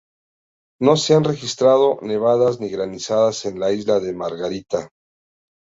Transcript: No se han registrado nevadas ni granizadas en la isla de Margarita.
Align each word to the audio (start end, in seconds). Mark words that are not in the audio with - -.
No 0.87 0.95
se 0.97 1.13
han 1.13 1.25
registrado 1.25 1.99
nevadas 2.01 2.59
ni 2.59 2.71
granizadas 2.71 3.45
en 3.45 3.59
la 3.59 3.71
isla 3.71 3.99
de 3.99 4.13
Margarita. 4.15 4.89